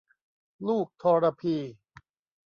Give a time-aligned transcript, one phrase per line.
[0.67, 1.55] ลูกทรพี